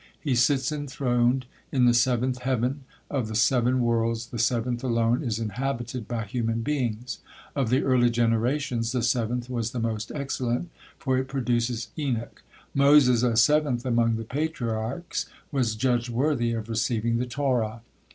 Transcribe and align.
He 0.19 0.33
sits 0.33 0.71
enthroned 0.71 1.45
in 1.71 1.85
the 1.85 1.93
seventh 1.93 2.39
heaven; 2.39 2.85
of 3.11 3.27
the 3.27 3.35
seven 3.35 3.81
worlds 3.81 4.25
the 4.25 4.39
seventh 4.39 4.83
alone 4.83 5.23
is 5.23 5.37
inhabited 5.37 6.07
by 6.07 6.23
human 6.25 6.61
beings; 6.63 7.19
of 7.55 7.69
the 7.69 7.83
early 7.83 8.09
generations 8.09 8.93
the 8.93 9.03
seventh 9.03 9.47
was 9.47 9.73
the 9.73 9.79
most 9.79 10.11
excellent, 10.15 10.71
for 10.97 11.19
it 11.19 11.27
produces 11.27 11.89
Enoch. 11.99 12.41
Moses, 12.73 13.23
seventh 13.43 13.85
among 13.85 14.15
the 14.15 14.23
Patriarch, 14.23 15.17
was 15.51 15.75
judged 15.75 16.09
worthy 16.09 16.53
of 16.53 16.67
receiving 16.67 17.19
the 17.19 17.27
Torah. 17.27 17.83